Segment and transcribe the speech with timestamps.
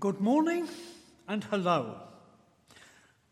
[0.00, 0.66] Good morning
[1.28, 1.94] and hello.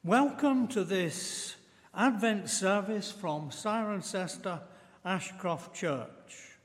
[0.04, 1.56] Welcome to this
[1.94, 4.60] Advent service from Cirencester
[5.02, 6.58] Ashcroft Church.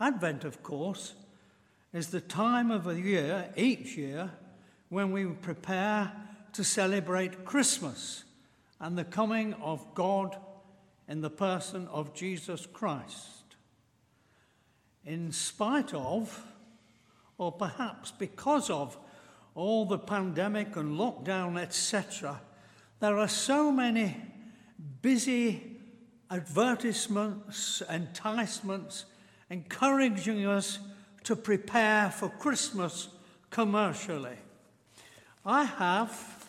[0.00, 1.12] Advent, of course,
[1.92, 4.30] is the time of the year, each year,
[4.88, 6.10] when we prepare
[6.54, 8.24] to celebrate Christmas
[8.80, 10.38] and the coming of God
[11.06, 13.56] in the person of Jesus Christ.
[15.04, 16.46] In spite of
[17.36, 18.96] or perhaps because of
[19.54, 22.40] all the pandemic and lockdown, etc.,
[23.00, 24.16] there are so many
[25.02, 25.76] busy
[26.30, 29.06] advertisements, enticements,
[29.50, 30.78] encouraging us
[31.24, 33.08] to prepare for Christmas
[33.50, 34.36] commercially.
[35.44, 36.46] I have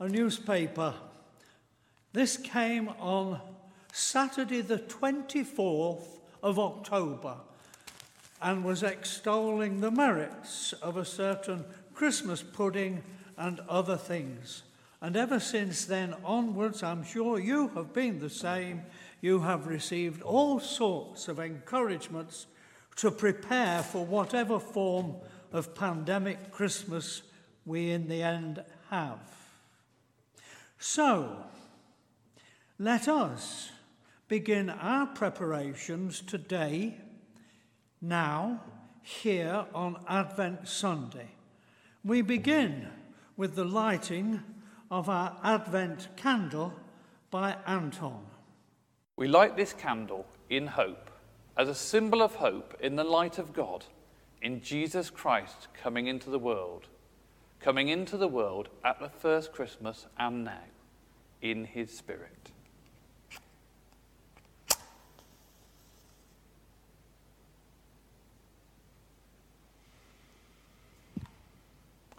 [0.00, 0.94] a newspaper.
[2.12, 3.40] This came on
[3.92, 6.04] Saturday, the 24th
[6.42, 7.36] of October
[8.42, 11.64] and was extolling the merits of a certain
[11.96, 13.02] Christmas pudding
[13.38, 14.62] and other things.
[15.00, 18.82] And ever since then onwards, I'm sure you have been the same.
[19.20, 22.46] You have received all sorts of encouragements
[22.96, 25.16] to prepare for whatever form
[25.52, 27.22] of pandemic Christmas
[27.64, 29.18] we in the end have.
[30.78, 31.44] So,
[32.78, 33.70] let us
[34.28, 36.98] begin our preparations today
[38.02, 38.60] now,
[39.02, 41.35] here on Advent Sunday.
[42.06, 42.86] We begin
[43.36, 44.40] with the lighting
[44.92, 46.72] of our Advent candle
[47.32, 48.24] by Anton.
[49.16, 51.10] We light this candle in hope,
[51.56, 53.86] as a symbol of hope in the light of God,
[54.40, 56.86] in Jesus Christ coming into the world,
[57.58, 60.62] coming into the world at the first Christmas and now,
[61.42, 62.52] in his Spirit.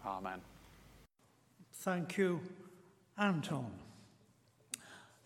[0.08, 0.40] Amen.
[1.74, 2.40] Thank you,
[3.18, 3.70] Anton.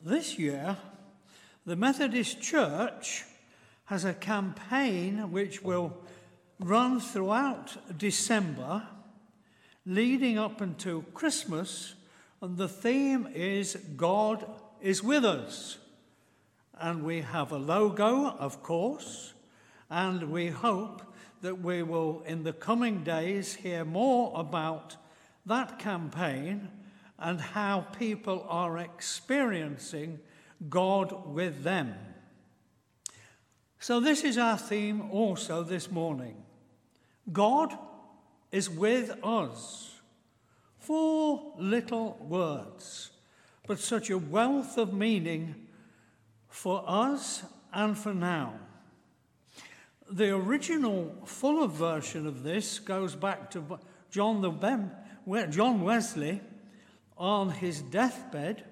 [0.04, 0.76] This year,
[1.64, 3.24] the Methodist Church
[3.84, 5.96] has a campaign which will
[6.58, 8.82] run throughout December,
[9.86, 11.94] leading up until Christmas,
[12.40, 14.44] and the theme is God
[14.80, 15.78] is with us.
[16.80, 19.32] And we have a logo, of course,
[19.88, 21.11] and we hope
[21.42, 24.96] that we will, in the coming days, hear more about
[25.44, 26.68] that campaign
[27.18, 30.20] and how people are experiencing
[30.68, 31.94] God with them.
[33.80, 36.36] So, this is our theme also this morning
[37.32, 37.76] God
[38.52, 39.88] is with us.
[40.78, 43.10] Four little words,
[43.66, 45.66] but such a wealth of meaning
[46.48, 48.54] for us and for now.
[50.12, 53.78] The original fuller version of this goes back to
[54.10, 56.42] John, the John Wesley
[57.16, 58.62] on his deathbed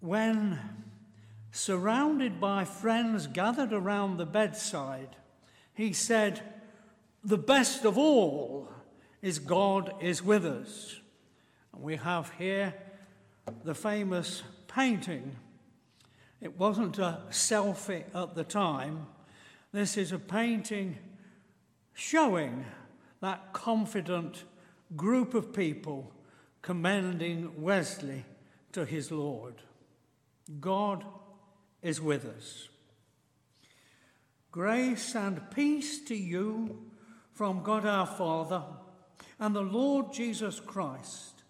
[0.00, 0.58] when,
[1.50, 5.14] surrounded by friends gathered around the bedside,
[5.74, 6.40] he said,
[7.22, 8.70] The best of all
[9.20, 11.00] is God is with us.
[11.74, 12.72] And we have here
[13.62, 15.36] the famous painting.
[16.40, 19.06] It wasn't a selfie at the time,
[19.72, 20.98] this is a painting
[21.94, 22.64] showing
[23.20, 24.44] that confident
[24.96, 26.12] group of people
[26.60, 28.24] commending Wesley
[28.72, 29.54] to his Lord.
[30.60, 31.04] God
[31.80, 32.68] is with us.
[34.50, 36.90] Grace and peace to you
[37.32, 38.62] from God our Father
[39.40, 41.42] and the Lord Jesus Christ.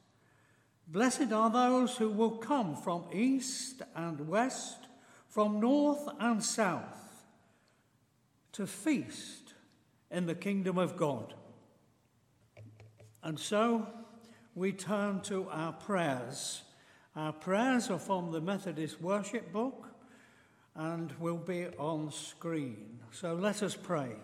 [0.87, 4.87] Blessed are those who will come from east and west,
[5.27, 7.02] from north and south
[8.53, 9.55] to feast
[10.11, 11.35] in the kingdom of God.
[13.23, 13.87] And so
[14.55, 16.63] we turn to our prayers.
[17.17, 19.89] Our prayers are from the Methodist Worship Book
[20.75, 23.01] and will be on screen.
[23.11, 24.17] So let us pray.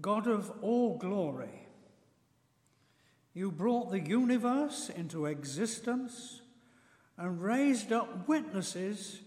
[0.00, 1.66] God of all glory,
[3.34, 6.42] you brought the universe into existence
[7.16, 9.20] and raised up witnesses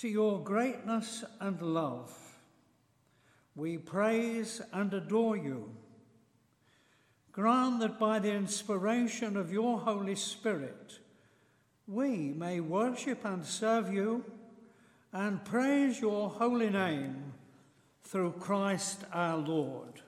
[0.00, 2.10] to your greatness and love.
[3.54, 5.70] We praise and adore you.
[7.32, 11.00] Grant that by the inspiration of your Holy Spirit,
[11.86, 14.24] we may worship and serve you
[15.12, 17.34] and praise your holy name
[18.02, 20.00] through Christ our Lord.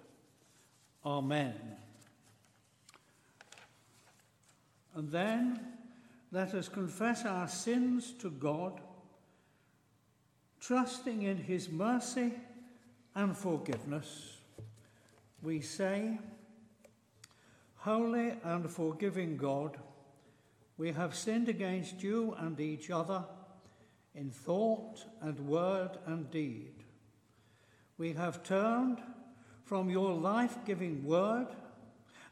[1.05, 1.55] Amen.
[4.95, 5.61] And then
[6.31, 8.81] let us confess our sins to God
[10.63, 12.33] trusting in his mercy
[13.17, 14.37] and forgiveness,
[15.43, 16.19] we say,
[17.79, 19.77] Holy and forgiving God,
[20.79, 23.25] we have sinned against you and each other
[24.15, 26.75] in thought and word and deed.
[27.99, 29.03] We have turned
[29.65, 31.49] from your life giving word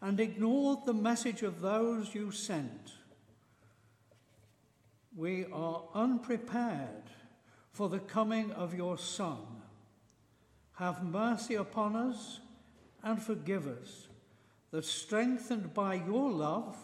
[0.00, 2.92] and ignored the message of those you sent.
[5.16, 7.10] We are unprepared
[7.72, 9.38] for the coming of your Son.
[10.74, 12.40] Have mercy upon us
[13.02, 14.08] and forgive us,
[14.70, 16.76] that strengthened by your love,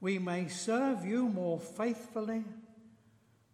[0.00, 2.44] we may serve you more faithfully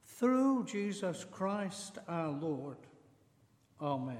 [0.05, 2.77] through Jesus Christ our Lord.
[3.81, 4.17] Amen.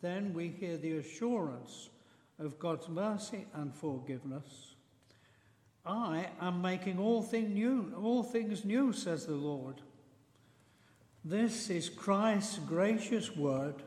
[0.00, 1.88] Then we hear the assurance
[2.44, 4.74] of God's mercy and forgiveness.
[5.84, 9.80] I am making all, thing new, all things new, says the Lord.
[11.24, 13.82] This is Christ's gracious word.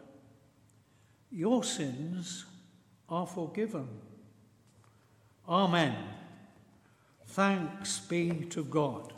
[1.31, 2.45] Your sins
[3.09, 3.87] are forgiven.
[5.47, 5.95] Amen.
[7.27, 9.13] Thanks be to God.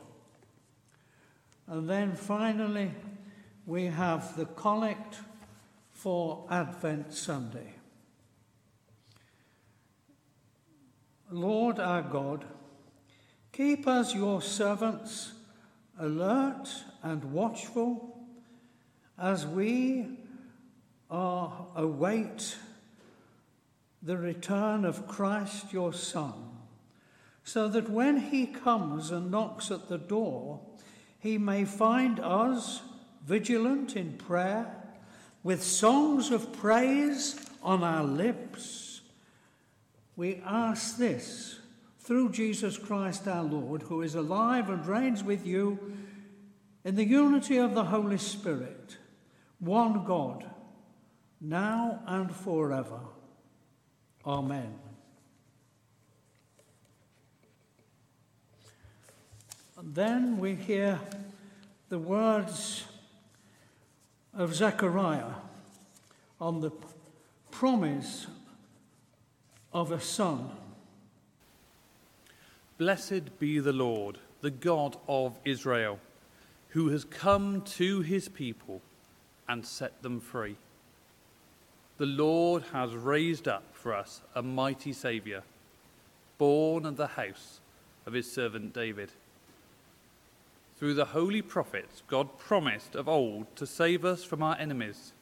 [1.68, 2.92] And then finally,
[3.66, 5.18] we have the collect
[5.92, 7.76] for Advent Sunday.
[11.29, 12.45] Lord our God,
[13.51, 15.33] keep us your servants
[16.00, 16.69] alert
[17.03, 18.18] and watchful
[19.18, 20.06] as we
[21.09, 22.56] are await
[24.01, 26.33] the return of Christ your Son,
[27.44, 30.62] so that when he comes and knocks at the door,
[31.19, 32.81] he may find us
[33.25, 34.74] vigilant in prayer,
[35.44, 38.87] with songs of praise on our lips.
[40.17, 41.59] We ask this
[41.99, 45.77] through Jesus Christ our Lord, who is alive and reigns with you
[46.83, 48.97] in the unity of the Holy Spirit,
[49.59, 50.49] one God,
[51.39, 52.99] now and forever.
[54.25, 54.73] Amen.
[59.77, 60.99] And then we hear
[61.89, 62.85] the words
[64.33, 65.35] of Zechariah
[66.41, 66.71] on the
[67.51, 68.25] promise
[69.77, 70.50] of a son.
[72.79, 76.00] Blessed be the Lord, the God of Israel,
[76.69, 78.81] who has come to his people
[79.47, 80.56] and set them free.
[82.00, 85.44] The Lord has raised up for us a mighty Saviour,
[86.39, 87.59] born of the house
[88.07, 89.12] of his servant David.
[90.79, 95.13] Through the holy prophets, God promised of old to save us from our enemies,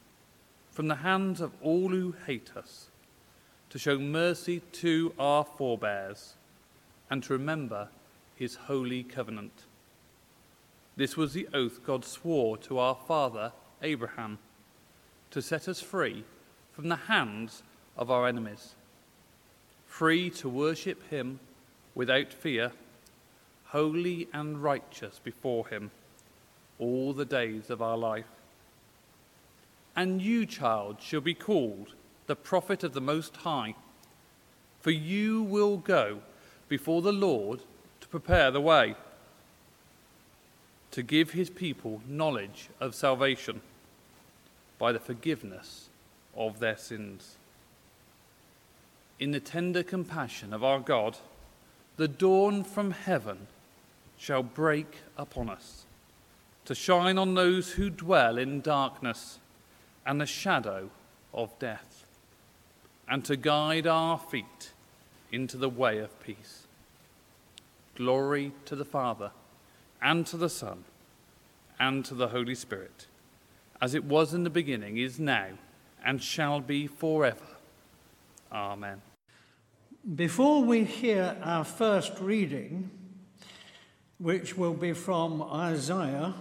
[0.72, 2.88] from the hands of all who hate us,
[3.70, 6.36] to show mercy to our forebears,
[7.10, 7.90] and to remember
[8.36, 9.64] his holy covenant.
[10.98, 13.52] This was the oath God swore to our father
[13.82, 14.40] Abraham
[15.32, 16.24] to set us free
[16.74, 17.64] from the hands
[17.98, 18.76] of our enemies,
[19.88, 21.40] free to worship him
[21.94, 22.72] without fear,
[23.66, 25.92] holy and righteous before him
[26.80, 28.26] all the days of our life.
[29.96, 31.94] And you, child, shall be called
[32.28, 33.76] the prophet of the Most High,
[34.82, 36.20] for you will go
[36.68, 37.62] before the Lord
[38.02, 38.96] to prepare the way,
[40.92, 43.62] to give his people knowledge of salvation
[44.78, 45.90] by the forgiveness
[46.36, 47.36] of their sins.
[49.20, 51.18] In the tender compassion of our God,
[51.98, 53.48] the dawn from heaven
[54.18, 55.86] shall break upon us,
[56.66, 59.40] to shine on those who dwell in darkness
[60.06, 60.90] and the shadow
[61.34, 61.95] of death,
[63.10, 64.72] and to guide our feet
[65.32, 66.68] into the way of peace.
[67.96, 69.32] Glory to the Father,
[70.02, 70.84] and to the Son,
[71.80, 73.08] and to the Holy Spirit,
[73.82, 75.48] as it was in the beginning, is now
[76.04, 77.46] and shall be forever.
[78.52, 79.02] Amen.
[80.16, 82.92] Before we hear our first reading,
[84.20, 86.36] which will be from Isaiah,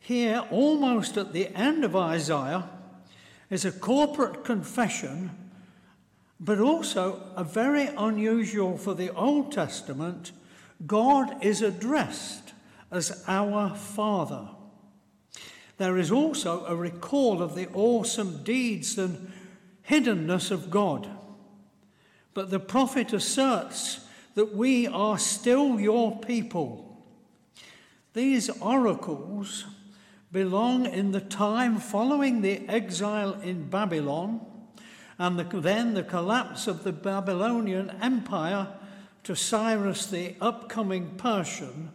[0.00, 2.68] here, almost at the end of Isaiah,
[3.50, 5.30] is a corporate confession,
[6.40, 10.32] but also a very unusual for the Old Testament.
[10.86, 12.52] God is addressed
[12.90, 14.48] as our Father.
[15.78, 19.32] There is also a recall of the awesome deeds and
[19.88, 21.08] hiddenness of God.
[22.34, 24.00] But the prophet asserts
[24.34, 27.04] that we are still your people.
[28.12, 29.64] These oracles
[30.30, 34.40] belong in the time following the exile in Babylon
[35.18, 38.68] and the, then the collapse of the Babylonian Empire
[39.24, 41.90] to Cyrus the upcoming Persian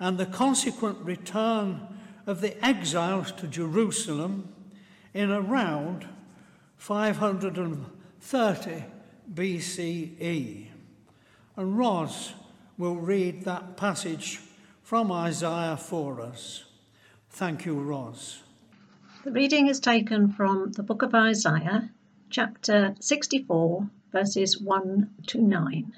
[0.00, 1.86] and the consequent return
[2.26, 4.52] of the exiles to Jerusalem
[5.14, 6.08] in around
[6.76, 8.84] 530
[9.32, 10.66] BCE.
[11.56, 12.32] And Ros
[12.76, 14.40] will read that passage
[14.82, 16.64] from Isaiah for us.
[17.30, 18.42] Thank you, Ros.
[19.24, 21.90] The reading is taken from the book of Isaiah,
[22.32, 25.92] chapter 64, verses 1 to 9.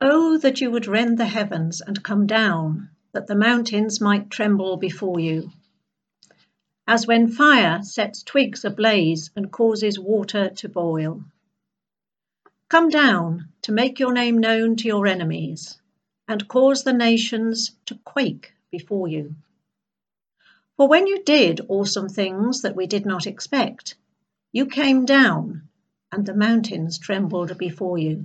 [0.00, 4.78] Oh, that you would rend the heavens and come down, that the mountains might tremble
[4.78, 5.52] before you.
[6.86, 11.22] As when fire sets twigs ablaze and causes water to boil.
[12.70, 15.78] Come down to make your name known to your enemies,
[16.26, 19.34] and cause the nations to quake before you.
[20.78, 23.94] For when you did awesome things that we did not expect,
[24.56, 25.68] you came down,
[26.10, 28.24] and the mountains trembled before you.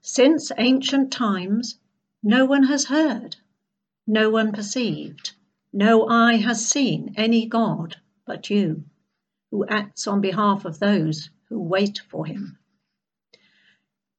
[0.00, 1.78] Since ancient times,
[2.20, 3.36] no one has heard,
[4.08, 5.34] no one perceived,
[5.72, 7.94] no eye has seen any God
[8.26, 8.82] but you,
[9.52, 12.58] who acts on behalf of those who wait for him.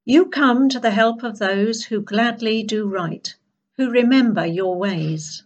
[0.05, 3.35] You come to the help of those who gladly do right,
[3.75, 5.43] who remember your ways.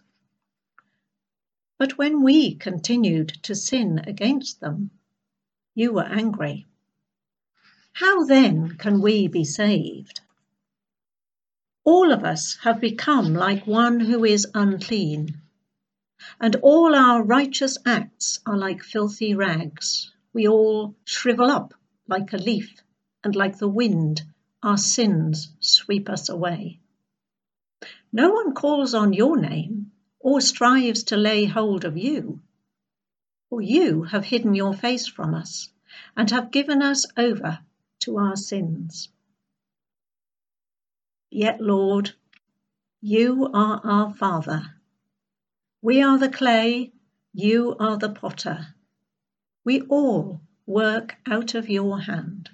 [1.76, 4.92] But when we continued to sin against them,
[5.74, 6.66] you were angry.
[7.92, 10.20] How then can we be saved?
[11.84, 15.40] All of us have become like one who is unclean,
[16.40, 20.12] and all our righteous acts are like filthy rags.
[20.32, 21.74] We all shrivel up
[22.06, 22.82] like a leaf,
[23.24, 24.22] and like the wind,
[24.62, 26.80] our sins sweep us away.
[28.12, 32.40] No one calls on your name or strives to lay hold of you,
[33.48, 35.68] for you have hidden your face from us
[36.16, 37.60] and have given us over
[38.00, 39.08] to our sins.
[41.30, 42.12] Yet, Lord,
[43.00, 44.62] you are our Father.
[45.82, 46.92] We are the clay,
[47.32, 48.74] you are the potter.
[49.64, 52.50] We all work out of your hand.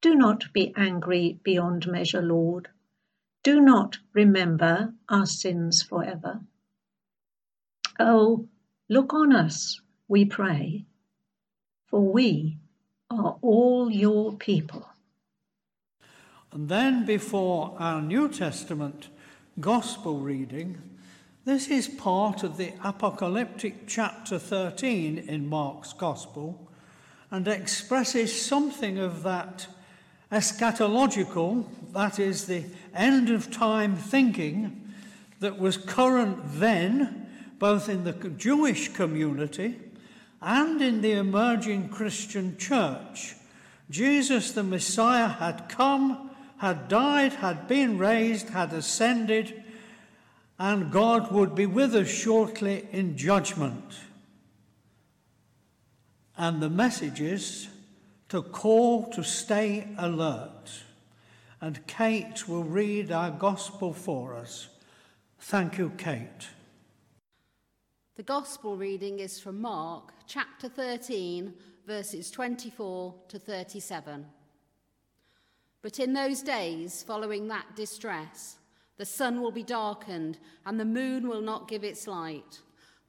[0.00, 2.68] Do not be angry beyond measure, Lord.
[3.42, 6.40] Do not remember our sins forever.
[7.98, 8.48] Oh,
[8.88, 10.84] look on us, we pray,
[11.86, 12.58] for we
[13.10, 14.88] are all your people.
[16.52, 19.08] And then, before our New Testament
[19.58, 20.80] Gospel reading,
[21.44, 26.70] this is part of the apocalyptic chapter 13 in Mark's Gospel
[27.30, 29.66] and expresses something of that
[30.30, 32.64] eschatological, that is, the
[32.94, 34.92] end of time thinking
[35.40, 37.23] that was current then,
[37.58, 39.78] both in the Jewish community
[40.40, 43.34] and in the emerging Christian church.
[43.90, 46.30] Jesus the Messiah had come
[46.64, 49.62] had died, had been raised, had ascended,
[50.58, 53.98] and God would be with us shortly in judgment.
[56.36, 57.68] And the message is
[58.30, 60.82] to call to stay alert.
[61.60, 64.68] And Kate will read our gospel for us.
[65.38, 66.48] Thank you, Kate.
[68.16, 71.52] The gospel reading is from Mark chapter 13,
[71.84, 74.24] verses 24 to 37.
[75.82, 78.58] But in those days following that distress,
[78.98, 82.60] the sun will be darkened and the moon will not give its light.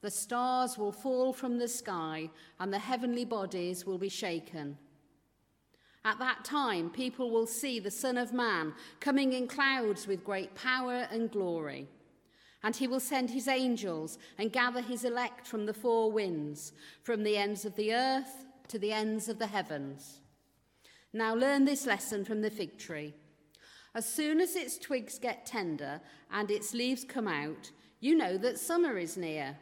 [0.01, 4.75] The stars will fall from the sky and the heavenly bodies will be shaken.
[6.03, 10.55] At that time, people will see the Son of Man coming in clouds with great
[10.55, 11.89] power and glory.
[12.65, 17.23] And he will send his angels and gather his elect from the four winds, from
[17.23, 20.21] the ends of the earth to the ends of the heavens.
[21.13, 23.13] Now learn this lesson from the fig tree.
[23.93, 27.69] As soon as its twigs get tender and its leaves come out,
[27.99, 29.57] you know that summer is near.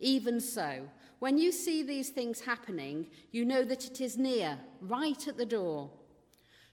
[0.00, 0.88] Even so,
[1.20, 5.46] when you see these things happening, you know that it is near, right at the
[5.46, 5.88] door.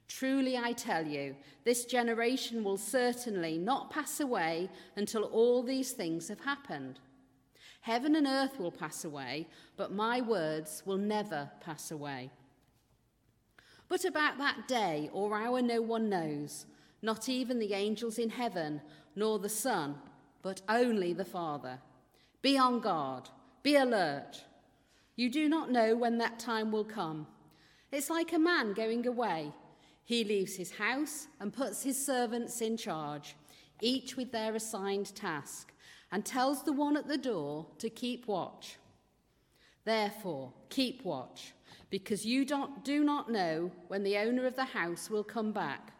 [0.07, 6.27] Truly, I tell you, this generation will certainly not pass away until all these things
[6.27, 6.99] have happened.
[7.81, 9.47] Heaven and earth will pass away,
[9.77, 12.31] but my words will never pass away.
[13.87, 16.65] But about that day or hour no one knows,
[17.01, 18.81] not even the angels in heaven,
[19.15, 19.95] nor the Son,
[20.41, 21.79] but only the Father.
[22.41, 23.29] Be on guard,
[23.63, 24.43] be alert.
[25.15, 27.27] You do not know when that time will come.
[27.91, 29.53] It's like a man going away.
[30.05, 33.35] He leaves his house and puts his servants in charge,
[33.81, 35.73] each with their assigned task,
[36.11, 38.77] and tells the one at the door to keep watch.
[39.83, 41.53] Therefore, keep watch
[41.89, 45.91] because you don't, do not know when the owner of the house will come back,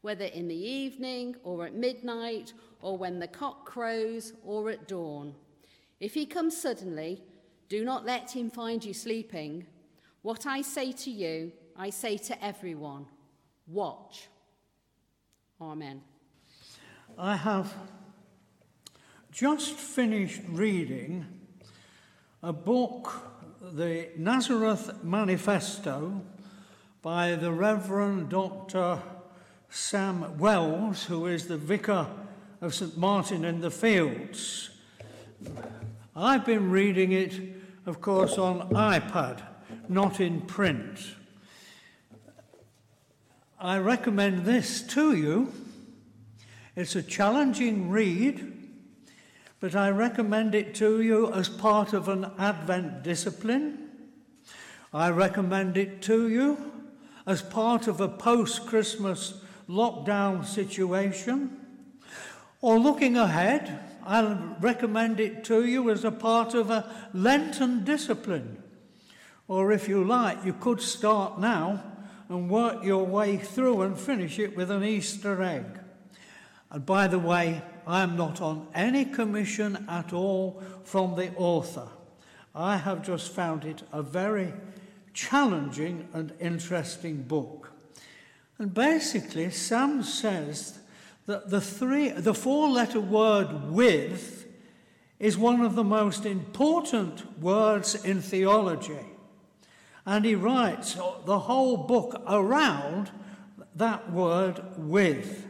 [0.00, 5.32] whether in the evening or at midnight or when the cock crows or at dawn.
[6.00, 7.22] If he comes suddenly,
[7.68, 9.66] do not let him find you sleeping.
[10.22, 13.06] What I say to you, I say to everyone
[13.66, 14.28] watch.
[15.60, 16.02] Amen.
[17.18, 17.72] I have
[19.30, 21.26] just finished reading
[22.42, 23.12] a book,
[23.60, 26.20] the Nazareth Manifesto,
[27.02, 29.00] by the Reverend Dr.
[29.68, 32.06] Sam Wells, who is the vicar
[32.60, 32.96] of St.
[32.96, 34.70] Martin in the Fields.
[36.16, 37.38] I've been reading it,
[37.86, 39.42] of course, on iPad,
[39.88, 40.98] not in print.
[43.58, 45.52] I recommend this to you.
[46.74, 48.52] It's a challenging read,
[49.60, 53.90] but I recommend it to you as part of an Advent discipline.
[54.92, 56.72] I recommend it to you
[57.26, 61.56] as part of a post Christmas lockdown situation.
[62.60, 68.62] Or looking ahead, I'll recommend it to you as a part of a Lenten discipline.
[69.46, 71.93] Or if you like, you could start now
[72.34, 75.78] and work your way through and finish it with an Easter egg.
[76.70, 81.88] And by the way, I am not on any commission at all from the author.
[82.52, 84.52] I have just found it a very
[85.12, 87.70] challenging and interesting book.
[88.58, 90.78] And basically, Sam says
[91.26, 94.46] that the three, the four-letter word "with"
[95.20, 99.13] is one of the most important words in theology.
[100.06, 100.94] And he writes
[101.24, 103.10] the whole book around
[103.76, 105.46] that word with.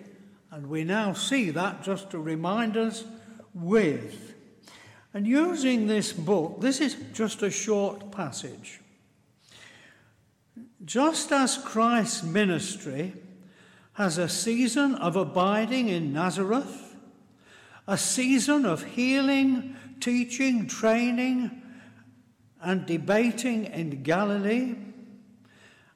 [0.51, 3.05] And we now see that just to remind us
[3.53, 4.35] with.
[5.13, 8.81] And using this book, this is just a short passage.
[10.85, 13.15] Just as Christ's ministry
[13.95, 16.97] has a season of abiding in Nazareth,
[17.87, 21.63] a season of healing, teaching, training,
[22.65, 24.77] and debating in Galilee,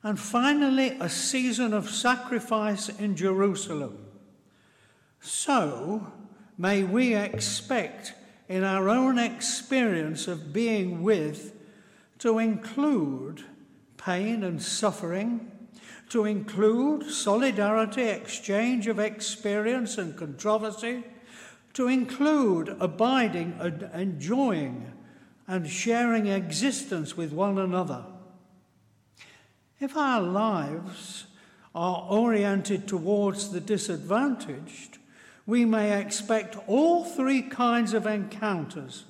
[0.03, 3.99] and finally a season of sacrifice in Jerusalem.
[5.21, 6.13] So
[6.57, 8.15] may we expect
[8.49, 11.55] in our own experience of being with
[12.19, 13.45] to include
[13.97, 15.51] pain and suffering,
[16.09, 21.05] to include solidarity, exchange of experience and controversy,
[21.75, 24.93] to include abiding and enjoying
[25.49, 28.05] and sharing existence with one another.
[29.81, 31.25] If our lives
[31.75, 34.99] are oriented towards the disadvantaged,
[35.47, 39.05] we may expect all three kinds of encounters,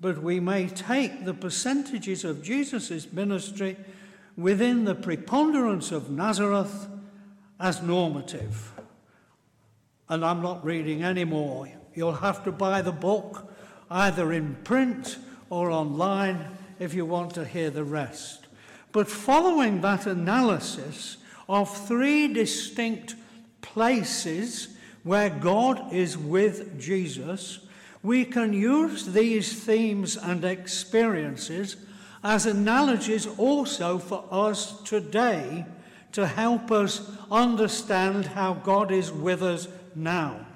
[0.00, 3.76] but we may take the percentages of Jesus' ministry
[4.36, 6.88] within the preponderance of Nazareth
[7.60, 8.72] as normative.
[10.08, 11.68] And I'm not reading any more.
[11.94, 13.52] You'll have to buy the book
[13.90, 15.18] either in print
[15.50, 18.46] or online if you want to hear the rest.
[18.92, 23.14] But following that analysis of three distinct
[23.62, 27.60] places where God is with Jesus,
[28.02, 31.76] we can use these themes and experiences
[32.22, 35.64] as analogies also for us today
[36.12, 40.46] to help us understand how God is with us now.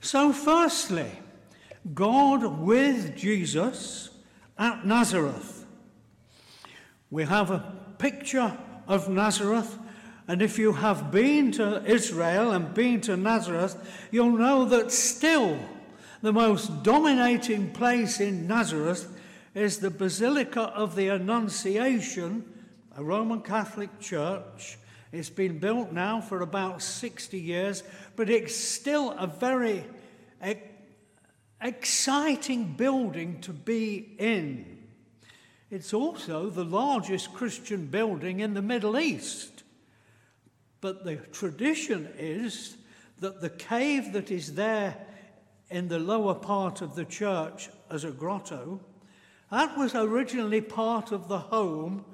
[0.00, 1.10] So, firstly,
[1.94, 4.10] God with Jesus
[4.58, 5.64] at Nazareth.
[7.10, 8.56] We have a picture
[8.88, 9.78] of Nazareth,
[10.26, 13.76] and if you have been to Israel and been to Nazareth,
[14.10, 15.58] you'll know that still
[16.22, 19.08] the most dominating place in Nazareth
[19.54, 22.44] is the Basilica of the Annunciation,
[22.96, 24.78] a Roman Catholic church.
[25.12, 27.82] It's been built now for about 60 years,
[28.16, 29.84] but it's still a very
[31.66, 34.78] exciting building to be in.
[35.70, 39.64] It's also the largest Christian building in the Middle East.
[40.80, 42.76] But the tradition is
[43.18, 44.96] that the cave that is there
[45.68, 48.80] in the lower part of the church as a grotto,
[49.50, 52.04] that was originally part of the home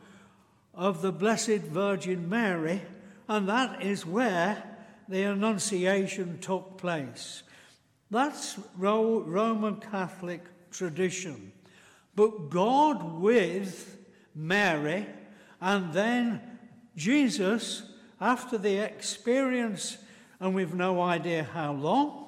[0.75, 2.83] of the Blessed Virgin Mary,
[3.29, 4.63] and that is where
[5.09, 7.43] the Annunciation took place.
[8.13, 11.51] That's Roman Catholic tradition.
[12.15, 13.97] But God with
[14.35, 15.07] Mary,
[15.63, 16.43] and then
[16.95, 17.85] Jesus,
[18.21, 19.97] after the experience,
[20.41, 22.27] and we've no idea how long,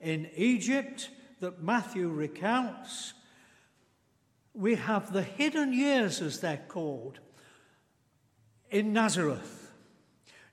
[0.00, 3.14] in Egypt that Matthew recounts,
[4.54, 7.18] we have the hidden years, as they're called,
[8.70, 9.72] in Nazareth.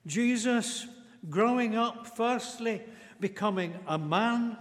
[0.04, 0.88] Jesus
[1.30, 2.82] growing up, firstly,
[3.20, 4.56] becoming a man.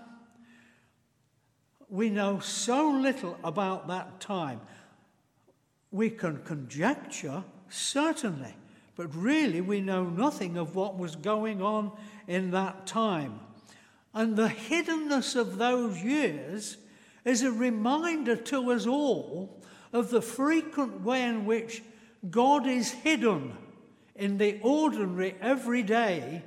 [1.89, 4.61] We know so little about that time.
[5.91, 8.55] We can conjecture, certainly,
[8.95, 11.91] but really we know nothing of what was going on
[12.27, 13.39] in that time.
[14.13, 16.77] And the hiddenness of those years
[17.23, 19.61] is a reminder to us all
[19.93, 21.83] of the frequent way in which
[22.29, 23.55] God is hidden
[24.15, 26.43] in the ordinary, everyday,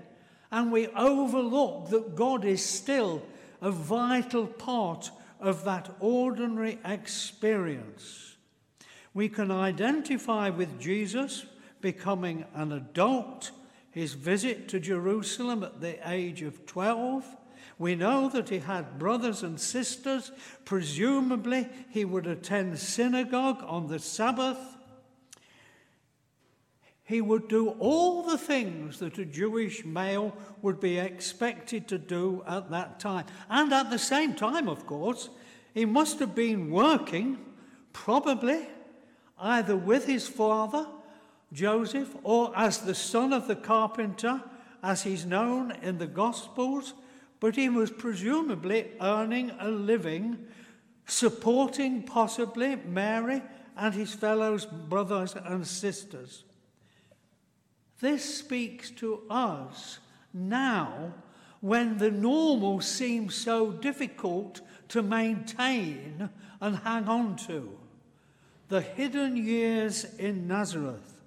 [0.50, 3.22] and we overlook that God is still
[3.60, 8.36] a vital part of that ordinary experience.
[9.14, 11.46] We can identify with Jesus
[11.80, 13.50] becoming an adult,
[13.90, 17.24] his visit to Jerusalem at the age of 12.
[17.78, 20.30] We know that he had brothers and sisters.
[20.64, 24.58] Presumably, he would attend synagogue on the Sabbath.
[27.10, 32.44] He would do all the things that a Jewish male would be expected to do
[32.46, 33.24] at that time.
[33.48, 35.28] And at the same time, of course,
[35.74, 37.38] he must have been working,
[37.92, 38.68] probably,
[39.40, 40.86] either with his father,
[41.52, 44.40] Joseph, or as the son of the carpenter,
[44.80, 46.94] as he's known in the Gospels,
[47.40, 50.46] but he was presumably earning a living,
[51.06, 53.42] supporting possibly Mary
[53.76, 54.56] and his fellow
[54.88, 56.44] brothers and sisters.
[58.00, 59.98] This speaks to us
[60.32, 61.12] now
[61.60, 67.78] when the normal seems so difficult to maintain and hang on to.
[68.68, 71.20] The hidden years in Nazareth.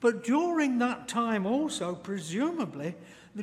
[0.00, 2.94] But during that time, also, presumably,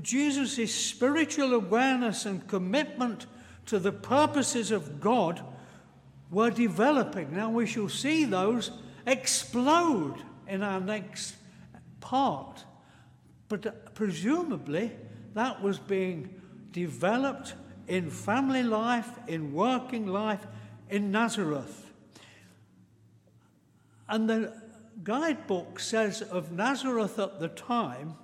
[0.02, 3.26] Jesus' spiritual awareness and commitment
[3.66, 5.42] to the purposes of God
[6.30, 7.36] were developing.
[7.36, 8.72] Now, we shall see those
[9.06, 11.36] explode in our next
[12.02, 12.66] part.
[13.48, 14.92] But uh, presumably,
[15.34, 17.54] that was being developed
[17.88, 20.46] in family life, in working life
[20.90, 21.92] in Nazareth.
[24.10, 24.54] And the
[25.04, 28.16] guidebook says of Nazareth at the time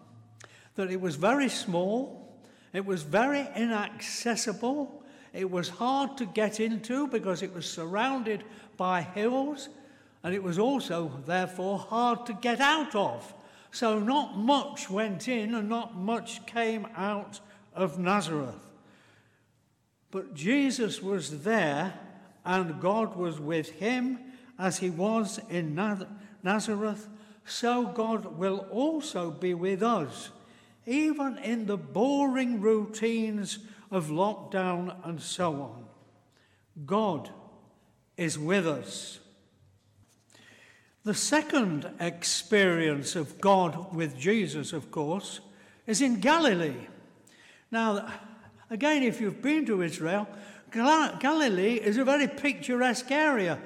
[0.76, 2.38] that it was very small,
[2.74, 8.44] it was very inaccessible, it was hard to get into because it was surrounded
[8.76, 9.70] by hills,
[10.24, 13.34] and it was also, therefore, hard to get out of.
[13.78, 17.40] So, not much went in and not much came out
[17.76, 18.72] of Nazareth.
[20.10, 21.94] But Jesus was there,
[22.44, 24.18] and God was with him
[24.58, 25.76] as he was in
[26.42, 27.08] Nazareth.
[27.46, 30.32] So, God will also be with us,
[30.88, 33.60] even in the boring routines
[33.92, 35.86] of lockdown and so on.
[36.88, 37.30] God
[38.18, 39.20] is with us.
[41.08, 45.40] The second experience of God with Jesus, of course,
[45.86, 46.86] is in Galilee.
[47.72, 48.12] Now,
[48.70, 50.28] again, if you've been to Israel,
[50.70, 53.58] Galilee is a very picturesque area.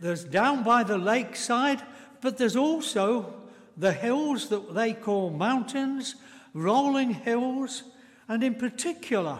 [0.00, 1.80] There's down by the lakeside,
[2.20, 3.34] but there's also
[3.76, 6.16] the hills that they call mountains,
[6.54, 7.84] rolling hills,
[8.26, 9.38] and in particular,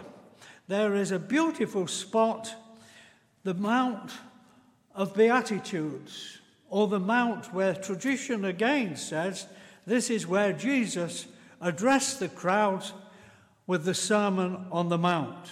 [0.69, 2.55] there is a beautiful spot,
[3.43, 4.09] the Mount
[4.95, 6.37] of Beatitudes
[6.71, 9.45] or the mount where tradition again says
[9.85, 11.27] this is where Jesus
[11.59, 12.93] addressed the crowds
[13.67, 15.49] with the Sermon on the Mount.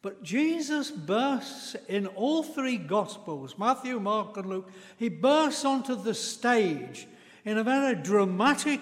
[0.00, 6.14] But Jesus bursts in all three Gospels Matthew, Mark, and Luke he bursts onto the
[6.14, 7.06] stage
[7.44, 8.80] in a very dramatic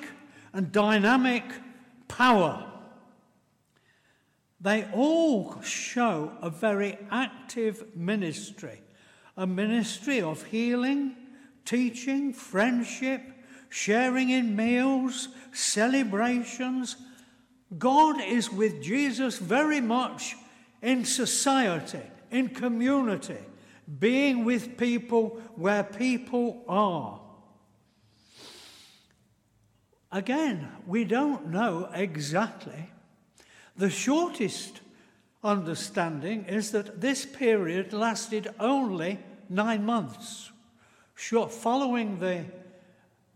[0.53, 1.45] and dynamic
[2.07, 2.67] power.
[4.61, 8.81] They all show a very active ministry
[9.41, 11.17] a ministry of healing,
[11.65, 13.23] teaching, friendship,
[13.71, 16.97] sharing in meals, celebrations.
[17.79, 20.37] God is with Jesus very much
[20.83, 23.39] in society, in community,
[23.99, 27.19] being with people where people are.
[30.13, 32.91] Again, we don't know exactly.
[33.75, 34.83] The shortest
[35.43, 39.19] understanding is that this period lasted only
[39.51, 40.51] nine months.
[41.15, 42.47] Following the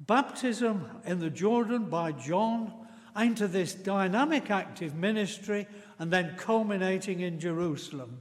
[0.00, 2.72] baptism in the Jordan by John
[3.18, 5.66] into this dynamic active ministry
[5.98, 8.20] and then culminating in Jerusalem.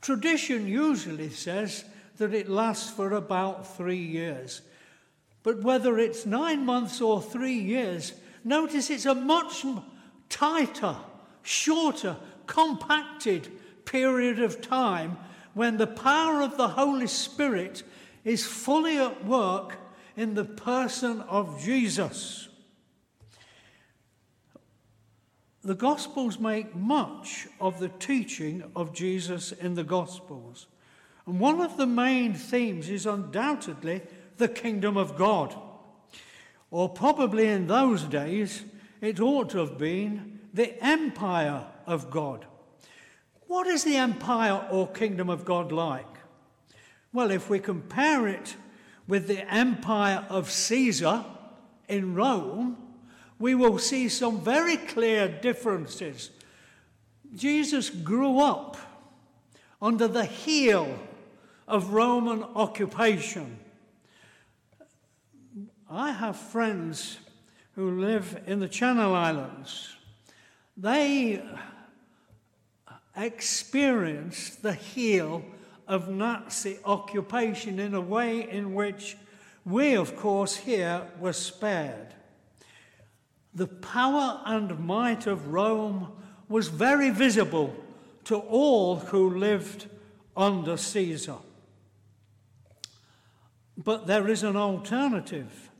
[0.00, 1.84] Tradition usually says
[2.16, 4.62] that it lasts for about three years.
[5.42, 8.12] But whether it's nine months or three years,
[8.44, 9.64] notice it's a much
[10.28, 10.96] tighter,
[11.42, 13.48] shorter, compacted
[13.84, 15.16] period of time
[15.56, 17.82] when the power of the Holy Spirit
[18.24, 19.78] is fully at work
[20.14, 22.50] in the person of Jesus.
[25.64, 30.66] The Gospels make much of the teaching of Jesus in the Gospels.
[31.24, 34.02] And one of the main themes is undoubtedly
[34.36, 35.56] the kingdom of God.
[36.70, 38.62] Or probably in those days,
[39.00, 42.44] it ought to have been the empire of God.
[43.46, 46.06] What is the empire or kingdom of God like?
[47.12, 48.56] Well, if we compare it
[49.06, 51.24] with the empire of Caesar
[51.88, 52.76] in Rome,
[53.38, 56.30] we will see some very clear differences.
[57.34, 58.76] Jesus grew up
[59.80, 60.98] under the heel
[61.68, 63.58] of Roman occupation.
[65.88, 67.18] I have friends
[67.74, 69.94] who live in the Channel Islands.
[70.76, 71.42] They
[73.16, 75.44] experienced the heel
[75.88, 79.16] of Nazi occupation in a way in which
[79.64, 82.14] we, of course, here were spared.
[83.54, 86.12] The power and might of Rome
[86.48, 87.74] was very visible
[88.24, 89.86] to all who lived
[90.36, 91.36] under Caesar.
[93.76, 95.70] But there is an alternative.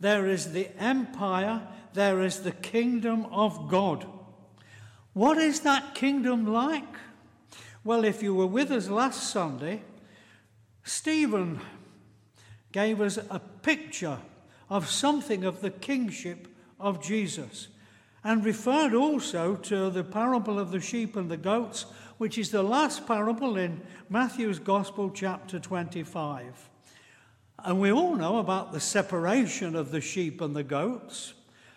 [0.00, 4.06] There is the empire, there is the kingdom of God.
[5.14, 6.82] What is that kingdom like?
[7.84, 9.82] Well, if you were with us last Sunday,
[10.82, 11.60] Stephen
[12.72, 14.18] gave us a picture
[14.68, 16.48] of something of the kingship
[16.80, 17.68] of Jesus
[18.24, 21.86] and referred also to the parable of the sheep and the goats,
[22.18, 26.70] which is the last parable in Matthew's Gospel, chapter 25.
[27.64, 31.34] And we all know about the separation of the sheep and the goats.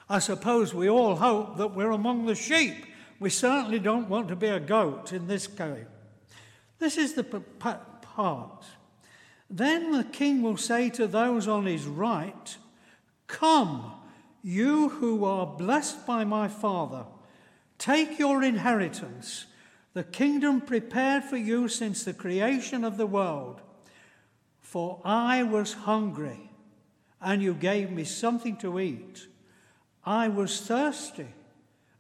[0.10, 2.87] I suppose we all hope that we're among the sheep.
[3.20, 5.86] We certainly don't want to be a goat in this case.
[6.80, 8.66] This is the part.
[9.50, 12.58] Then the king will say to those on his right,
[13.28, 13.94] Come,
[14.44, 17.06] you who are blessed by my Father,
[17.78, 19.46] take your inheritance,
[19.94, 23.62] the kingdom prepared for you since the creation of the world.
[24.62, 26.52] For I was hungry,
[27.22, 29.28] and you gave me something to eat.
[30.06, 31.28] I was thirsty,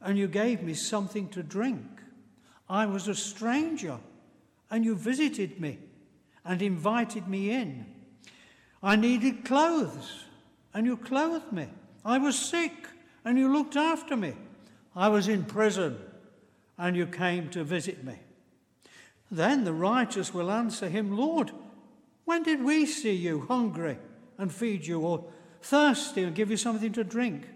[0.02, 1.86] and you gave me something to drink.
[2.70, 3.98] I was a stranger,
[4.70, 5.80] and you visited me
[6.46, 7.86] and invited me in.
[8.84, 10.26] I needed clothes,
[10.74, 11.68] and you clothed me.
[12.06, 12.74] I was sick,
[13.26, 14.34] and you looked after me.
[14.96, 15.98] I was in prison,
[16.78, 18.20] and you came to visit me.
[19.30, 21.52] Then the righteous will answer him, Lord,
[22.26, 23.98] when did we see you hungry
[24.38, 25.26] and feed you, or
[25.62, 27.48] thirsty and give you something to drink?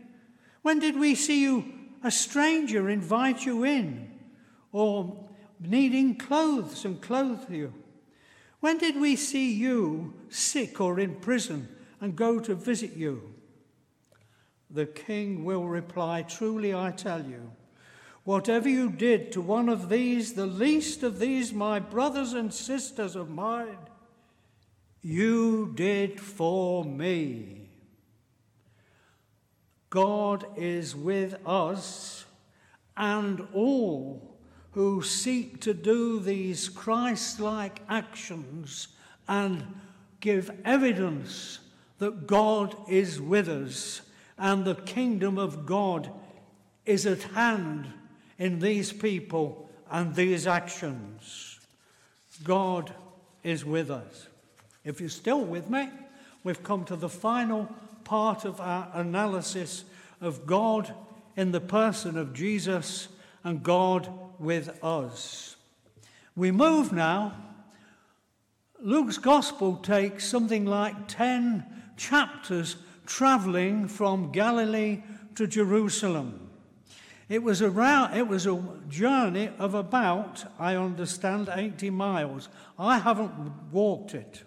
[0.61, 4.11] When did we see you a stranger invite you in,
[4.71, 7.73] or needing clothes and clothe you?
[8.59, 11.67] When did we see you sick or in prison
[11.99, 13.33] and go to visit you?
[14.69, 17.51] The king will reply, Truly I tell you,
[18.23, 23.15] whatever you did to one of these, the least of these, my brothers and sisters
[23.15, 23.77] of mine,
[25.01, 27.60] you did for me.
[29.91, 32.25] God is with us
[32.95, 34.37] and all
[34.71, 38.87] who seek to do these Christ like actions
[39.27, 39.63] and
[40.21, 41.59] give evidence
[41.99, 44.01] that God is with us
[44.37, 46.09] and the kingdom of God
[46.85, 47.85] is at hand
[48.39, 51.59] in these people and these actions.
[52.45, 52.93] God
[53.43, 54.27] is with us.
[54.85, 55.89] If you're still with me,
[56.45, 57.69] we've come to the final
[58.03, 59.85] part of our analysis
[60.19, 60.93] of God
[61.35, 63.07] in the person of Jesus
[63.43, 64.09] and God
[64.39, 65.55] with us.
[66.35, 67.33] We move now.
[68.79, 71.65] Luke's gospel takes something like 10
[71.97, 75.03] chapters traveling from Galilee
[75.35, 76.49] to Jerusalem.
[77.29, 82.49] It was, around, it was a journey of about, I understand, 80 miles.
[82.77, 83.31] I haven't
[83.71, 84.43] walked it.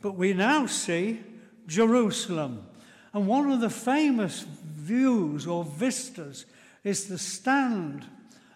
[0.00, 1.20] But we now see
[1.66, 2.66] Jerusalem.
[3.14, 6.46] And one of the famous views or vistas
[6.82, 8.04] is the stand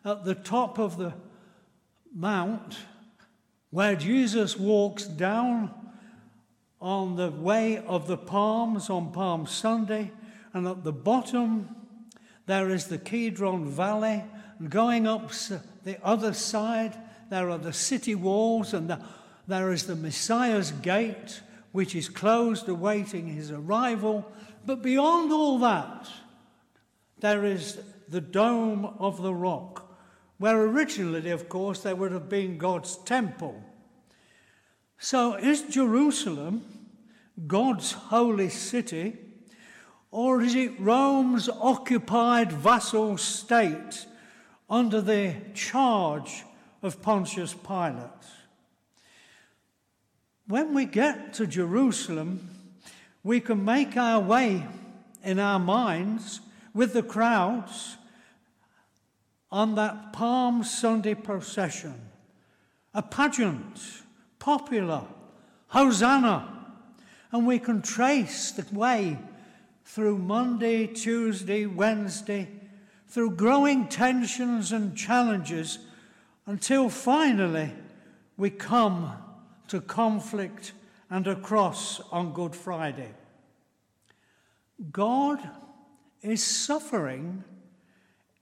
[0.04, 1.14] at the top of the
[2.14, 2.76] mount
[3.70, 5.70] where Jesus walks down
[6.80, 10.10] on the way of the palms on Palm Sunday,
[10.52, 11.68] and at the bottom
[12.46, 14.24] there is the Kidron Valley.
[14.58, 15.30] And going up
[15.84, 16.96] the other side,
[17.30, 19.00] there are the city walls, and the,
[19.46, 21.42] there is the Messiah's gate,
[21.72, 24.30] which is closed, awaiting his arrival.
[24.68, 26.10] But beyond all that,
[27.20, 29.96] there is the dome of the rock,
[30.36, 33.64] where originally, of course, there would have been God's temple.
[34.98, 36.66] So is Jerusalem
[37.46, 39.16] God's holy city,
[40.10, 44.04] or is it Rome's occupied vassal state
[44.68, 46.44] under the charge
[46.82, 48.26] of Pontius Pilate?
[50.46, 52.50] When we get to Jerusalem,
[53.28, 54.66] we can make our way
[55.22, 56.40] in our minds
[56.72, 57.98] with the crowds
[59.52, 61.92] on that Palm Sunday procession.
[62.94, 63.82] A pageant,
[64.38, 65.02] popular,
[65.66, 66.72] Hosanna.
[67.30, 69.18] And we can trace the way
[69.84, 72.48] through Monday, Tuesday, Wednesday,
[73.08, 75.80] through growing tensions and challenges
[76.46, 77.74] until finally
[78.38, 79.12] we come
[79.66, 80.72] to conflict
[81.10, 83.10] and a cross on Good Friday.
[84.92, 85.40] God
[86.22, 87.44] is suffering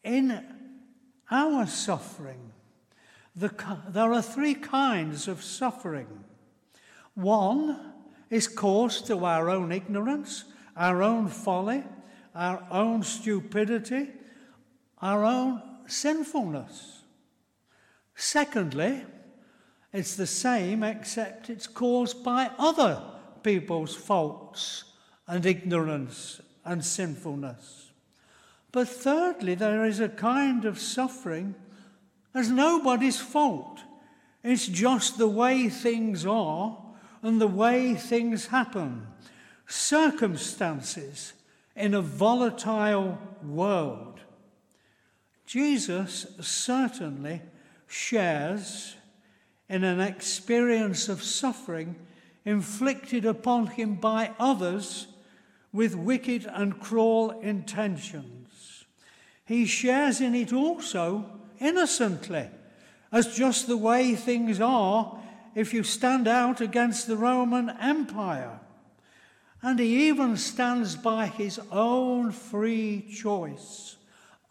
[0.05, 0.45] in
[1.31, 2.53] our suffering.
[3.35, 3.51] The,
[3.89, 6.07] there are three kinds of suffering.
[7.15, 7.93] One
[8.31, 10.45] is caused to our own ignorance,
[10.77, 11.85] our own folly,
[12.35, 14.09] our own stupidity,
[15.01, 17.03] our own sinfulness.
[18.15, 19.05] Secondly,
[19.93, 23.03] it's the same except it's caused by other
[23.43, 24.85] people's faults
[25.27, 27.91] and ignorance and sinfulness.
[28.73, 31.55] But thirdly, there is a kind of suffering
[32.35, 33.81] as nobody's fault.
[34.43, 36.77] It's just the way things are
[37.23, 39.07] and the way things happen.
[39.67, 41.33] Circumstances
[41.75, 44.21] in a volatile world.
[45.47, 47.41] Jesus certainly
[47.87, 48.97] shares
[49.69, 51.97] in an experience of suffering
[52.45, 55.09] inflicted upon him by others
[55.73, 58.85] with wicked and cruel intentions.
[59.45, 61.25] He shares in it also
[61.61, 62.49] innocently,
[63.13, 65.19] as just the way things are
[65.55, 68.61] if you stand out against the Roman Empire.
[69.63, 73.97] And he even stands by his own free choice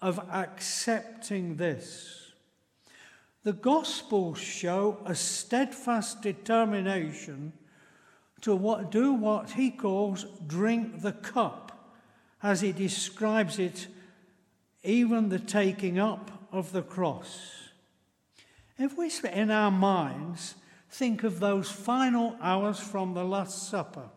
[0.01, 2.31] of accepting this.
[3.43, 7.53] The Gospels show a steadfast determination
[8.45, 11.95] to what, do what he calls drink the cup,
[12.43, 13.87] as he describes it,
[14.83, 17.71] even the taking up of the cross.
[18.77, 20.53] If we, in our minds,
[20.91, 24.09] think of those final hours from the Last Supper,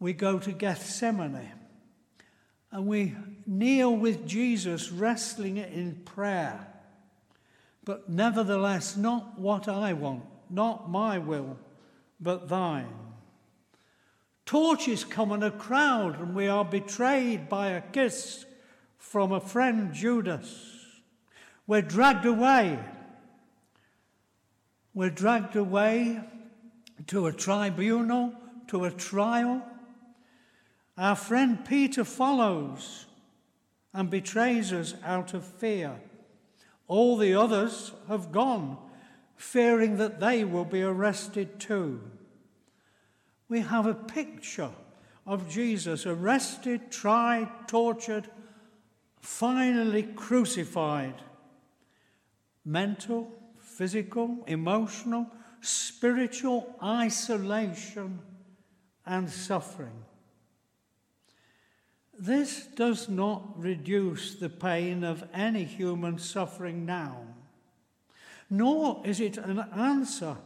[0.00, 1.52] we go to Gethsemane
[2.72, 3.14] and we
[3.46, 6.66] kneel with Jesus, wrestling in prayer.
[7.84, 11.58] But nevertheless, not what I want, not my will,
[12.20, 12.94] but thine.
[14.46, 18.46] Torches come in a crowd, and we are betrayed by a kiss
[18.96, 20.74] from a friend, Judas.
[21.66, 22.78] We're dragged away.
[24.94, 26.22] We're dragged away
[27.08, 28.32] to a tribunal,
[28.68, 29.62] to a trial.
[30.96, 33.06] Our friend Peter follows
[33.92, 36.00] and betrays us out of fear.
[36.86, 38.78] All the others have gone
[39.38, 42.00] fearing that they will be arrested too.
[43.48, 44.72] We have a picture
[45.24, 48.28] of Jesus arrested, tried, tortured,
[49.20, 51.14] finally crucified.
[52.64, 58.18] Mental, physical, emotional, spiritual isolation
[59.06, 60.04] and suffering.
[62.18, 67.37] This does not reduce the pain of any human suffering now
[68.50, 70.36] nor is it an answer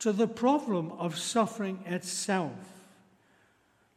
[0.00, 2.52] to the problem of suffering itself.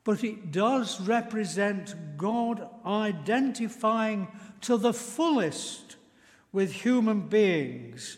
[0.03, 4.27] But it does represent God identifying
[4.61, 5.95] to the fullest
[6.51, 8.17] with human beings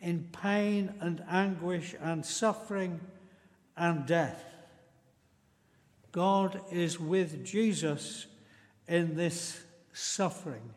[0.00, 3.00] in pain and anguish and suffering
[3.76, 4.42] and death.
[6.12, 8.26] God is with Jesus
[8.86, 10.70] in this suffering.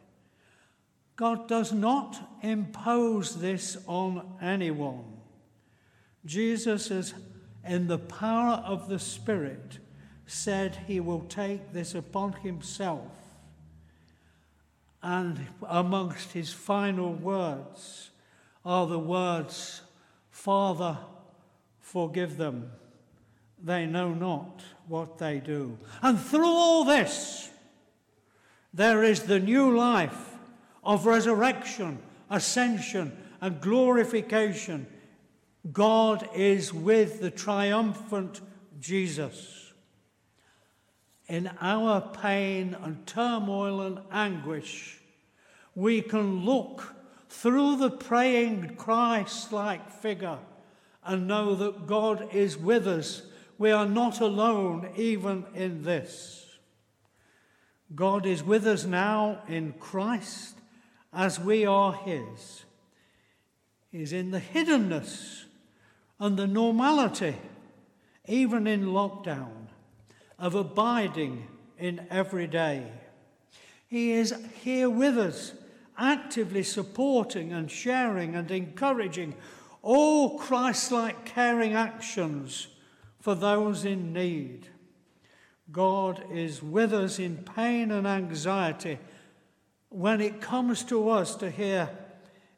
[1.22, 5.04] God does not impose this on anyone.
[6.26, 7.14] Jesus is
[7.64, 9.78] in the power of the Spirit
[10.26, 13.12] said he will take this upon himself.
[15.04, 18.10] And amongst his final words
[18.66, 19.84] are the words,
[20.32, 20.98] Father,
[21.80, 22.72] forgive them.
[23.64, 25.78] They know not what they do.
[26.02, 27.52] And through all this,
[28.74, 30.31] there is the new life
[30.84, 34.88] of resurrection, ascension, and glorification.
[35.72, 38.42] God is with the triumphant
[38.80, 39.74] Jesus.
[41.28, 45.00] In our pain and turmoil and anguish,
[45.76, 46.96] we can look
[47.30, 50.40] through the praying Christ like figure
[51.06, 53.24] and know that God is with us
[53.62, 56.48] we are not alone even in this.
[57.94, 60.56] God is with us now in Christ
[61.14, 62.66] as we are His.
[63.92, 65.44] Is in the hiddenness
[66.18, 67.36] and the normality,
[68.26, 69.68] even in lockdown,
[70.40, 71.48] of abiding
[71.78, 72.90] in every day.
[73.88, 74.34] He is
[74.64, 75.54] here with us,
[75.98, 79.36] actively supporting and sharing and encouraging
[79.82, 82.68] all Christ like caring actions
[83.20, 84.68] for those in need.
[85.72, 89.00] God is with us in pain and anxiety
[89.92, 91.90] when it comes to us to hear,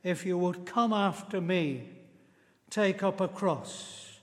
[0.04, 1.90] if you would come after me,
[2.70, 4.20] take up a cross,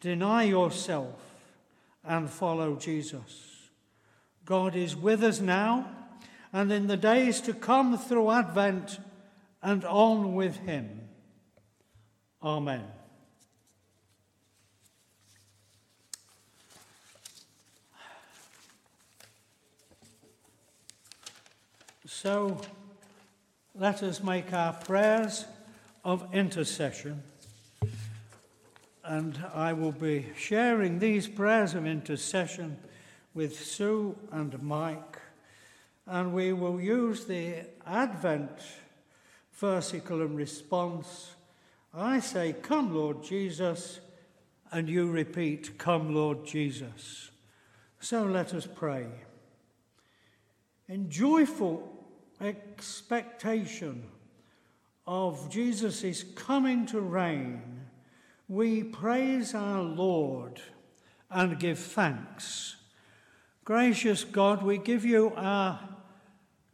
[0.00, 1.14] deny yourself,
[2.04, 3.70] and follow Jesus.
[4.44, 5.90] God is with us now
[6.52, 8.98] and in the days to come through Advent
[9.62, 11.08] and on with Him.
[12.42, 12.84] Amen.
[22.22, 22.60] So
[23.74, 25.46] let us make our prayers
[26.04, 27.22] of intercession.
[29.02, 32.76] And I will be sharing these prayers of intercession
[33.32, 35.18] with Sue and Mike.
[36.06, 38.50] And we will use the Advent
[39.58, 41.30] versicle and response.
[41.94, 44.00] I say, Come, Lord Jesus,
[44.70, 47.30] and you repeat, Come, Lord Jesus.
[47.98, 49.06] So let us pray.
[50.86, 51.96] In joyful
[52.40, 54.04] expectation
[55.06, 57.86] of Jesus' coming to reign,
[58.48, 60.60] we praise our Lord
[61.30, 62.76] and give thanks.
[63.64, 65.78] Gracious God, we give you our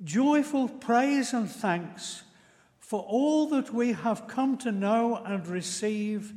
[0.03, 2.23] joyful praise and thanks
[2.79, 6.33] for all that we have come to know and receive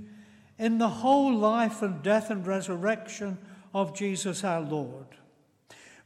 [0.57, 3.37] in the whole life and death and resurrection
[3.73, 5.18] of Jesus our Lord.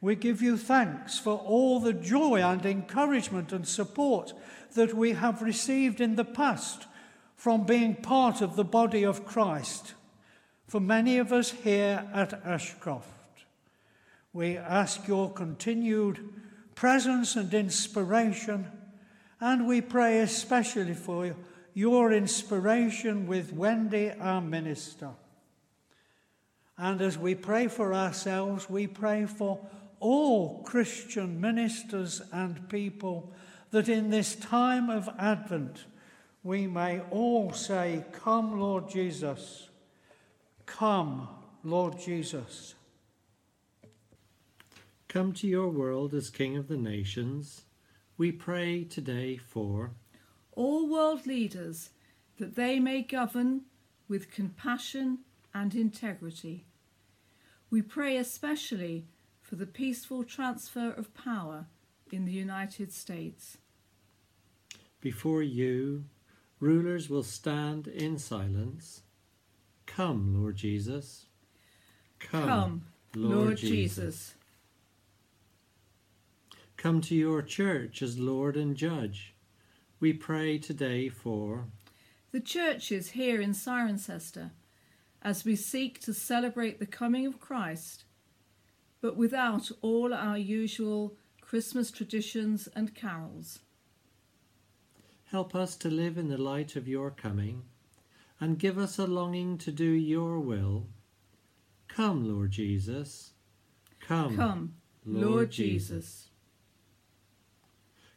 [0.04, 4.34] We give you thanks for all the joy and encouragement and support
[4.74, 6.88] that we have received in the past
[7.38, 9.94] from being part of the body of Christ.
[10.68, 13.46] For many of us here at Ashcroft,
[14.34, 16.20] we ask your continued
[16.76, 18.68] presence and inspiration,
[19.40, 21.34] and we pray especially for
[21.74, 25.12] your inspiration with Wendy, our minister.
[26.78, 29.66] And as we pray for ourselves, we pray for
[30.04, 33.32] all Christian ministers and people
[33.72, 35.86] that in this time of Advent
[36.44, 39.70] we may all say, Come, Lord Jesus.
[40.66, 41.30] Come,
[41.64, 42.76] Lord Jesus.
[45.08, 47.64] Come to your world as King of the nations.
[48.18, 49.92] We pray today for
[50.52, 51.92] all world leaders
[52.40, 53.62] that they may govern
[54.10, 55.20] with compassion
[55.54, 56.66] and integrity.
[57.70, 59.06] We pray especially
[59.44, 61.68] for the peaceful transfer of power
[62.12, 63.58] in the United States.
[65.02, 66.06] Before you,
[66.60, 69.04] rulers will stand in silence.
[69.86, 71.26] Come, Lord Jesus.
[72.20, 72.84] Come, Come
[73.16, 73.96] Lord, Lord Jesus.
[73.96, 74.36] Jesus.
[76.78, 79.36] Come to your church as Lord and Judge.
[80.00, 81.66] We pray today for
[82.32, 84.52] the churches here in Cirencester
[85.22, 88.06] as we seek to celebrate the coming of Christ
[89.04, 93.60] but without all our usual Christmas traditions and carols.
[95.26, 97.64] Help us to live in the light of your coming,
[98.40, 100.88] and give us a longing to do your will.
[101.90, 103.34] Come, Lord Jesus.
[104.00, 104.76] Come, Come
[105.06, 105.90] Lord, Lord Jesus.
[105.90, 106.30] Jesus.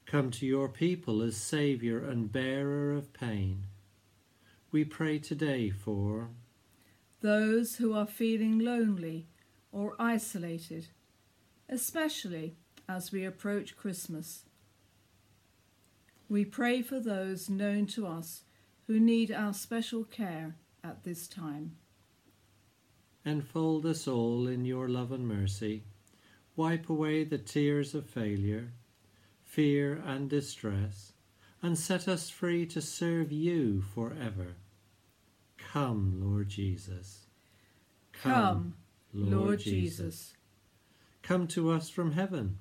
[0.06, 3.64] Come to your people as Saviour and bearer of pain.
[4.70, 6.28] We pray today for
[7.22, 9.26] those who are feeling lonely
[9.72, 10.88] or isolated,
[11.68, 12.56] especially
[12.88, 14.44] as we approach Christmas.
[16.28, 18.42] We pray for those known to us
[18.86, 21.76] who need our special care at this time.
[23.24, 25.82] Enfold us all in your love and mercy.
[26.54, 28.72] Wipe away the tears of failure,
[29.44, 31.12] fear, and distress,
[31.60, 34.54] and set us free to serve you forever.
[35.58, 37.26] Come, Lord Jesus.
[38.12, 38.74] Come, Come
[39.16, 40.34] Lord Jesus.
[41.22, 42.58] Come to us from heaven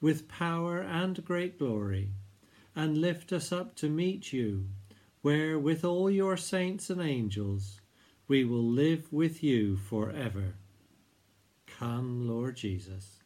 [0.00, 2.10] with power and great glory,
[2.74, 4.66] and lift us up to meet you,
[5.22, 7.80] where with all your saints and angels
[8.28, 10.54] we will live with you forever.
[11.66, 13.20] Come, Lord Jesus.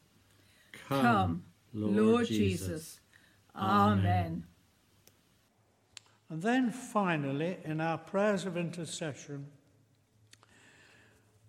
[0.88, 1.42] Come, Come
[1.74, 2.68] Lord, Lord Jesus.
[2.68, 3.00] Jesus.
[3.56, 3.98] Amen.
[3.98, 4.44] Amen.
[6.28, 9.48] And then finally, in our prayers of intercession,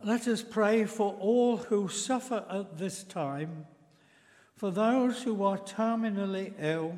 [0.04, 3.68] Let us pray for all who suffer at this time,
[4.56, 6.98] for those who are terminally ill,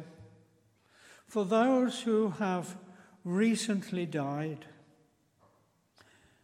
[1.28, 2.78] for those who have
[3.26, 4.66] recently died.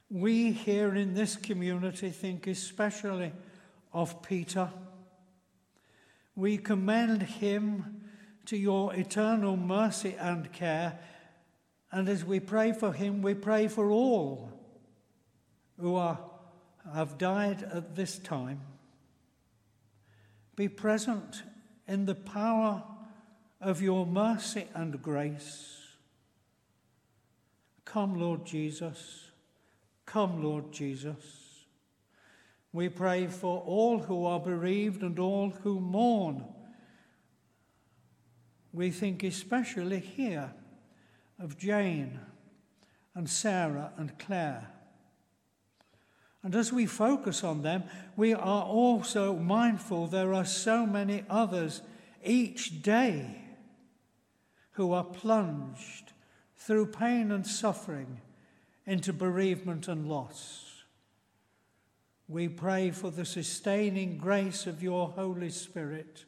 [0.10, 3.32] We here in this community think especially
[3.93, 4.70] of Peter.
[6.36, 8.01] We commend him
[8.47, 10.99] to your eternal mercy and care,
[11.89, 14.51] and as we pray for him, we pray for all
[15.80, 16.20] who are
[16.94, 18.62] have died at this time.
[20.56, 21.44] Be present
[21.88, 22.84] in the power
[23.62, 25.78] of your mercy and grace.
[27.86, 29.32] Come, Lord Jesus.
[30.06, 31.66] Come, Lord Jesus.
[32.72, 36.46] We pray for all who are bereaved and all who mourn.
[38.72, 40.54] We think especially here
[41.40, 42.20] of Jane
[43.16, 44.68] and Sarah and Claire.
[46.44, 47.84] And as we focus on them,
[48.16, 51.82] we are also mindful there are so many others
[52.24, 53.42] each day
[54.72, 56.14] who are plunged
[56.56, 58.22] through pain and suffering
[58.86, 60.84] into bereavement and loss.
[62.30, 66.26] We pray for the sustaining grace of your Holy Spirit.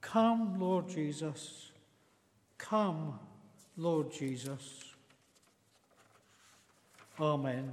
[0.00, 1.70] Come, Lord Jesus.
[2.58, 3.18] Come,
[3.76, 4.84] Lord Jesus.
[7.20, 7.72] Amen.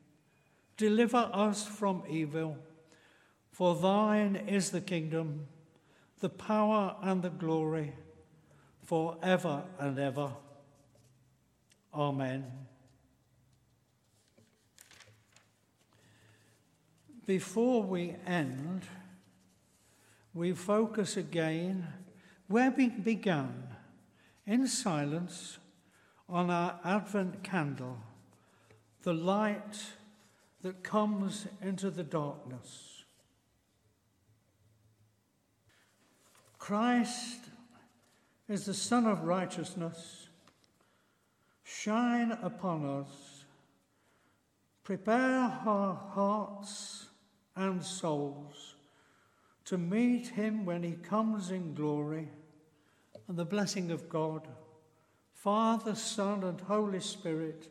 [0.77, 2.57] Deliver us from evil.
[3.51, 5.47] For thine is the kingdom,
[6.19, 7.93] the power, and the glory,
[8.83, 10.31] for ever and ever.
[11.93, 12.45] Amen.
[17.25, 18.83] Before we end,
[20.33, 21.87] we focus again
[22.47, 23.67] where we began,
[24.45, 25.59] in silence,
[26.27, 27.97] on our Advent candle,
[29.03, 29.93] the light
[30.63, 33.03] that comes into the darkness.
[36.57, 37.39] Christ
[38.47, 40.27] is the Sun of righteousness.
[41.63, 43.45] Shine upon us.
[44.83, 47.07] Prepare our hearts
[47.55, 48.75] and souls
[49.65, 52.27] to meet him when he comes in glory.
[53.27, 54.47] And the blessing of God,
[55.33, 57.69] Father, Son, and Holy Spirit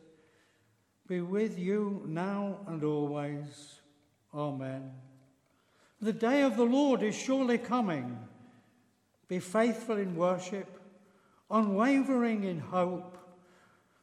[1.11, 3.81] be with you now and always.
[4.33, 4.93] Amen.
[6.01, 8.17] The day of the Lord is surely coming.
[9.27, 10.79] Be faithful in worship,
[11.49, 13.17] unwavering in hope,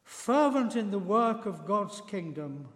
[0.05, 2.69] fervent in the work of God's kingdom,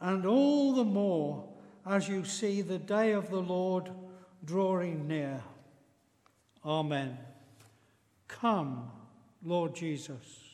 [0.00, 1.46] and all the more
[1.84, 3.90] as you see the day of the Lord
[4.46, 5.42] drawing near.
[6.64, 7.18] Amen.
[8.28, 8.90] Come,
[9.44, 10.47] Lord Jesus.